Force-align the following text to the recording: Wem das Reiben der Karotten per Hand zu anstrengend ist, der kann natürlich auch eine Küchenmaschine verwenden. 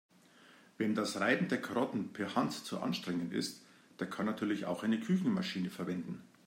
Wem 0.79 0.95
das 0.95 1.19
Reiben 1.19 1.47
der 1.47 1.61
Karotten 1.61 2.11
per 2.11 2.33
Hand 2.33 2.53
zu 2.53 2.79
anstrengend 2.79 3.33
ist, 3.33 3.63
der 3.99 4.09
kann 4.09 4.25
natürlich 4.25 4.65
auch 4.65 4.81
eine 4.81 4.99
Küchenmaschine 4.99 5.69
verwenden. 5.69 6.23